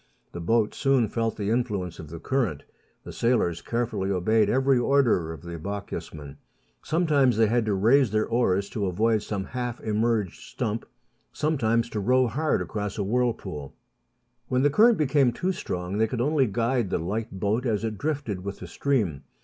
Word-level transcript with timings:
The 0.31 0.41
boat 0.41 0.73
soon 0.73 1.07
felt 1.09 1.37
the 1.37 1.51
influence 1.51 1.99
of 1.99 2.09
the 2.09 2.19
current. 2.19 2.63
The 3.03 3.11
sailors 3.13 3.61
carefully 3.61 4.09
obeyed 4.09 4.49
every 4.49 4.79
order 4.79 5.31
of 5.31 5.43
the 5.43 5.59
Bochjesman. 5.59 6.37
Some 6.81 7.05
times 7.05 7.37
they 7.37 7.45
had 7.45 7.67
to 7.67 7.75
raise 7.75 8.09
their 8.09 8.25
oars 8.25 8.67
to 8.71 8.87
avoid 8.87 9.21
some 9.21 9.43
half 9.43 9.79
emerged 9.81 10.41
stump; 10.41 10.87
sometimes 11.31 11.87
to 11.91 11.99
row 11.99 12.25
hard 12.25 12.63
across 12.63 12.97
a 12.97 13.03
whirlpool. 13.03 13.61
94 13.61 13.65
^ 13.65 13.69
meridiana; 13.69 13.77
the 13.77 14.05
adventures 14.07 14.45
of 14.45 14.51
When 14.51 14.61
the 14.63 14.69
current 14.71 14.97
became 14.97 15.31
too 15.33 15.51
strong 15.51 15.97
they 15.99 16.07
could 16.07 16.21
only 16.21 16.47
guide 16.47 16.89
the 16.89 16.97
light 16.97 17.39
boat 17.39 17.67
as 17.67 17.83
it 17.83 17.99
drifted 17.99 18.43
with 18.43 18.57
the 18.57 18.65
stream. 18.65 19.21